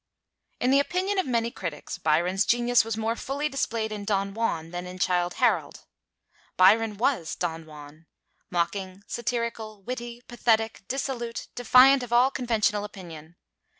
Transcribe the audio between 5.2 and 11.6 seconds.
Harold.' Byron was Don Juan, mocking, satirical, witty, pathetic, dissolute,